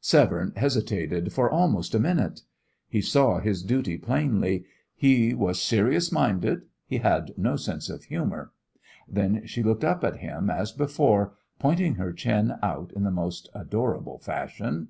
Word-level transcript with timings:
Severne 0.00 0.54
hesitated 0.56 1.34
for 1.34 1.50
almost 1.50 1.94
a 1.94 1.98
minute. 2.00 2.40
He 2.88 3.02
saw 3.02 3.40
his 3.40 3.62
duty 3.62 3.98
plainly; 3.98 4.64
he 4.94 5.34
was 5.34 5.60
serious 5.60 6.10
minded; 6.10 6.62
he 6.86 6.96
had 6.96 7.34
no 7.36 7.56
sense 7.56 7.90
of 7.90 8.04
humour. 8.04 8.52
Then 9.06 9.44
she 9.46 9.62
looked 9.62 9.84
up 9.84 10.02
at 10.02 10.20
him 10.20 10.48
as 10.48 10.72
before, 10.72 11.34
pointing 11.58 11.96
her 11.96 12.10
chin 12.14 12.54
out 12.62 12.90
in 12.96 13.02
the 13.02 13.10
most 13.10 13.50
adorable 13.54 14.18
fashion. 14.18 14.88